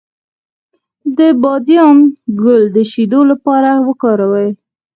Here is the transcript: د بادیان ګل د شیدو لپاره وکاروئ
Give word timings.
د 1.17 1.19
بادیان 1.41 1.97
ګل 2.41 2.63
د 2.75 2.77
شیدو 2.91 3.21
لپاره 3.31 3.71
وکاروئ 3.87 4.49